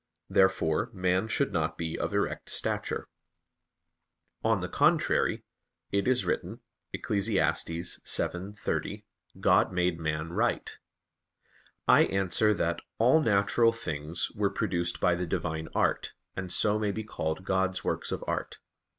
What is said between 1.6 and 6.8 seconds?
be of erect stature. On the contrary, It is written